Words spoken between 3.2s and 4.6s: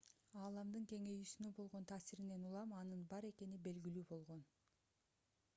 экени белгилүү болгон